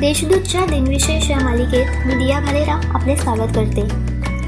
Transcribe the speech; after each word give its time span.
देशदूतच्या 0.00 0.64
दिनविशेष 0.66 1.30
या 1.30 1.38
मालिकेत 1.38 2.06
मी 2.06 2.14
दिया 2.14 2.40
भालेराव 2.40 2.80
आपले 2.94 3.16
स्वागत 3.16 3.54
करते. 3.54 3.82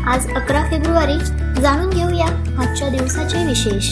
आज 0.06 0.26
अकरा 0.30 0.62
फेब्रुवारी 0.70 1.14
जाणून 1.60 1.90
घेऊया 1.90 2.26
आजच्या 2.62 2.88
दिवसाचे 2.88 3.46
विशेष. 3.46 3.88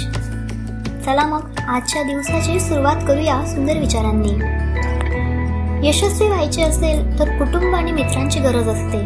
चला 1.05 1.27
मग 1.27 1.59
आजच्या 1.69 2.03
दिवसाची 2.03 2.61
सुरुवात 2.61 2.97
करूया 3.09 3.47
सुंदर 3.47 3.79
विचारांनी. 3.79 4.33
यशस्वी 5.89 6.29
व्हायचे 6.29 6.63
असेल 6.63 7.19
तर 7.19 7.37
कुटुंब 7.39 7.75
आणि 7.75 7.93
मित्रांची 7.93 8.41
गरज 8.41 8.69
असते. 8.69 8.99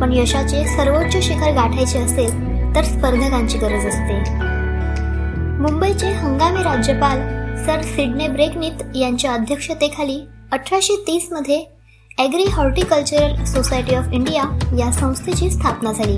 पण 0.00 0.12
यशाचे 0.12 0.64
सर्वोच्च 0.64 1.22
शिखर 1.22 1.52
गाठायचे 1.52 1.98
असेल 1.98 2.30
तर 2.74 2.84
स्पर्धकांची 2.84 3.58
गरज 3.58 3.86
असते. 3.86 4.18
मुंबईचे 5.60 6.12
हंगामी 6.12 6.62
राज्यपाल 6.62 7.20
सर 7.66 7.82
सिडने 7.82 8.28
ब्रेकनित 8.28 8.96
यांच्या 8.96 9.32
अध्यक्षतेखाली 9.32 10.26
अठराशे 10.52 11.04
तीसमध्ये 11.06 11.75
agri 12.18 12.44
horticultural 12.44 13.44
society 13.44 13.94
of 13.94 14.12
India 14.12 14.42
या 14.78 14.90
संस्थेची 14.92 15.50
स्थापना 15.50 15.92
झाली. 15.92 16.14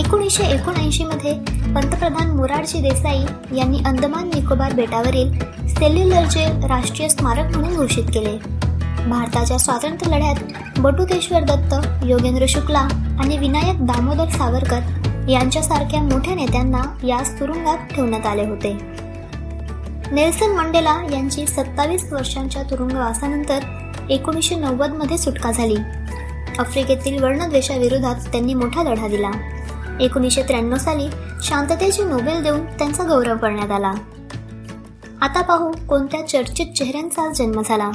एकोणीसशे 0.00 0.44
एकोणऐंशीमध्ये 0.44 1.32
पंतप्रधान 1.74 2.30
मोरारजी 2.30 2.80
देसाई 2.80 3.20
यांनी 3.56 3.82
अंदमान 3.86 4.26
निकोबार 4.28 4.72
बेटावरील 4.72 5.38
सेल्युलर 5.68 6.24
जेल 6.24 6.64
राष्ट्रीय 6.64 7.08
स्मारक 7.08 7.56
म्हणून 7.56 7.76
घोषित 7.76 8.04
केले. 8.04 8.36
भारताच्या 9.08 9.58
स्वातंत्र्य 9.58 10.16
लढ्यात 10.16 10.80
बटुकेश्वर 10.80 11.44
दत्त 11.44 12.04
योगेंद्र 12.04 12.46
शुक्ला 12.48 12.86
आणि 13.20 13.38
विनायक 13.38 13.86
दामोदर 13.86 14.28
सावरकर 14.28 15.28
यांच्यासारख्या 15.28 16.02
मोठ्या 16.02 16.34
नेत्यांना 16.34 16.82
या 17.06 17.20
तुरुंगात 17.40 17.94
ठेवण्यात 17.94 18.26
आले 18.26 18.46
होते. 18.46 18.76
नेल्सन 20.12 20.56
मंडेला 20.56 21.00
यांची 21.12 21.46
सत्तावीस 21.46 22.12
वर्षांच्या 22.12 22.62
तुरुंगवासानंतर 22.62 23.58
एकोणीसशे 24.10 24.54
नव्वदमध्ये 24.54 25.18
सुटका 25.18 25.52
झाली. 25.52 25.76
आफ्रिकेतील 26.58 27.22
वर्णद्वेषाविरोधात 27.22 28.14
त्यांनी 28.14 28.54
मोठा 28.54 28.82
लढा 28.82 29.08
दिला. 29.08 29.30
एकोणीसशे 30.00 30.42
त्र्याण्णव 30.42 30.76
साली 30.76 31.08
शांततेची 31.42 32.02
नोबेल 32.02 32.42
देऊन 32.42 32.64
त्यांचा 32.64 33.04
गौरव 33.04 33.36
करण्यात 33.36 33.70
आला. 33.70 33.92
आता 35.22 35.42
पाहू 35.42 35.72
कोणत्या 35.88 36.28
चर्चित 36.28 36.66
चेहऱ्यांचा 36.66 37.32
जन्म 37.32 37.62
झाला. 37.64 37.90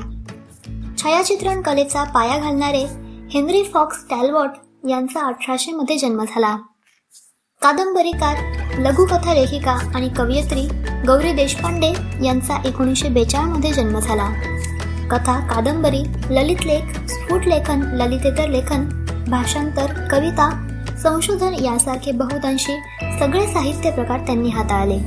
छायाचित्रण 0.97 1.61
कलेचा 1.61 2.03
पाया 2.03 2.37
घालणारे 2.37 2.85
हेनरी 3.31 3.63
फॉक्स 3.63 3.97
टॅलवॉट 4.09 4.49
यांचा 4.89 5.27
अठराशे 5.27 5.71
मध्ये 5.71 5.97
जन्म 5.97 6.23
झाला. 6.23 6.57
कादंबरीकार 7.61 8.37
लघुकथा 8.79 9.33
लेखिका 9.33 9.71
आणि 9.71 10.09
कवयित्री 10.09 10.67
गौरी 11.07 11.33
देशपांडे 11.33 11.93
यांचा 12.25 12.61
एकोणीसशे 12.65 13.09
बेचाळमध्ये 13.09 13.73
जन्म 13.73 13.99
झाला. 13.99 14.29
कथा 15.11 15.39
कादंबरी 15.39 16.03
ललित 16.29 16.65
लेख 16.65 17.09
स्फुट 17.09 17.45
लेखन 17.45 17.81
ललितेतर 17.81 18.47
लेखन 18.49 18.85
भाषांतर 19.27 19.85
कविता 20.11 20.49
संशोधन 21.03 21.53
यासारखे 21.53 22.11
बहुतांशी 22.11 22.73
सगळे 23.19 23.47
साहित्य 23.47 23.91
प्रकार 23.91 24.19
त्यांनी 24.19 24.49
हाताळले. 24.49 24.97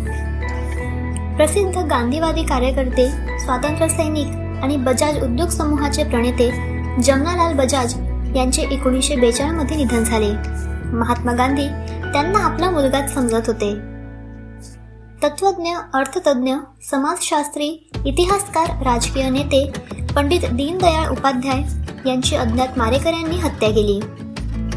प्रसिद्ध 1.36 1.78
गांधीवादी 1.78 2.42
कार्यकर्ते 2.42 3.08
स्वातंत्र्य 3.38 3.88
सैनिक 3.88 4.26
आणि 4.62 4.76
बजाज 4.76 5.22
उद्योग 5.22 5.48
समूहाचे 5.48 6.04
प्रणेते 6.04 6.50
जमनालाल 7.02 7.56
बजाज 7.56 7.94
यांचे 8.36 8.62
एकोणीसशे 8.62 9.16
बेचाळमध्ये 9.16 9.76
निधन 9.76 10.04
झाले. 10.04 10.32
महात्मा 10.96 11.32
गांधी 11.32 11.66
त्यांना 12.12 12.38
आपला 12.38 12.70
मुलगाच 12.70 13.14
समजत 13.14 13.46
होते. 13.46 13.74
तत्वज्ञ 15.22 15.70
अर्थतज्ञ 15.94 16.54
समाजशास्त्री 16.90 17.90
इतिहासकार 18.06 18.82
राजकीय 18.82 19.30
नेते 19.30 19.72
पंडित 20.16 20.40
दीनदयाळ 20.52 21.08
उपाध्याय 21.08 21.62
यांची 22.08 22.36
अज्ञात 22.36 22.78
मारेकऱ्यांनी 22.78 23.36
हत्या 23.36 23.68
केली. 23.68 24.00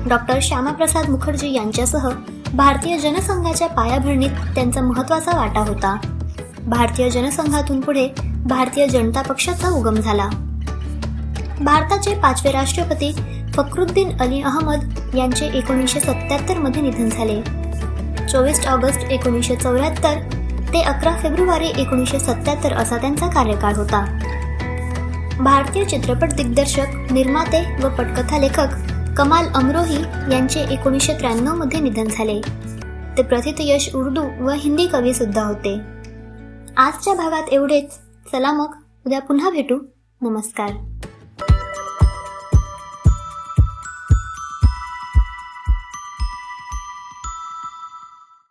डॉक्टर 0.07 0.40
श्यामाप्रसाद 0.41 1.09
मुखर्जी 1.09 1.53
यांच्यासह 1.53 2.09
भारतीय 2.53 2.97
जनसंघाच्या 2.97 3.68
पायाभरणीत 3.68 4.29
त्यांचा 4.29 4.81
महत्त्वाचा 4.81 5.38
वाटा 5.38 5.59
होता. 5.59 5.95
भारतीय 6.68 7.09
जनसंघातून 7.09 7.79
पुढे 7.79 8.07
भारतीय 8.45 8.88
जनता 8.88 9.22
पक्षाचा 9.22 9.69
उगम 9.69 9.95
झाला. 9.95 10.29
भारताचे 11.62 12.16
पाचवे 12.16 12.51
राष्ट्रपती 12.51 13.12
फखरुद्दीन 13.53 14.18
अली 14.18 14.41
अहमद 14.41 15.16
यांचे 15.16 15.45
एकोणीसशे 15.45 16.00
सत्याहत्तरमध्ये 16.00 16.81
निधन 16.81 17.09
झाले. 17.09 17.41
चोवीस 18.28 18.68
ऑगस्ट 18.68 19.01
एकोणीसशे 19.01 19.56
चौऱ्याहत्तर 19.56 20.19
ते 20.74 20.81
अकरा 20.81 21.16
फेब्रुवारी 21.18 21.68
एकोणीसशे 21.78 22.19
सत्याहत्तर 22.19 22.74
असा 22.74 22.97
त्यांचा 22.97 23.28
कार्यकाळ 23.28 23.75
होता. 23.75 24.06
भारतीय 25.40 25.85
चित्रपट 25.85 26.34
दिग्दर्शक 26.34 27.12
निर्माते 27.12 27.75
व 27.84 27.90
पटकथा 27.90 28.38
लेखक 28.38 28.68
कमाल 29.18 29.47
अमरोही 29.56 30.01
यांचे 30.31 30.59
एकोणीसशे 30.59 31.13
त्र्याण्णवमध्ये 31.13 31.79
निधन 31.79 32.07
झाले. 32.12 32.41
ते 33.18 33.23
प्रथित 33.23 33.53
यश 33.59 33.95
उर्दू 33.95 34.45
व 34.45 34.50
हिंदी 34.50 34.88
कवी 34.88 35.13
सुद्धा 35.13 35.44
होते. 35.44 35.75
आजच्या 36.78 37.13
भागात 37.13 37.44
एवढेच. 37.51 37.91
चला 38.31 38.51
मग 38.51 38.74
उद्या 39.06 39.22
पुन्हा 39.22 39.50
भेटू. 39.50 39.75
नमस्कार. 40.22 40.94